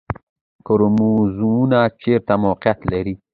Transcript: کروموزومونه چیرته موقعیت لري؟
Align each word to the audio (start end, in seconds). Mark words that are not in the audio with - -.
کروموزومونه 0.65 1.79
چیرته 2.01 2.33
موقعیت 2.43 2.79
لري؟ 2.91 3.13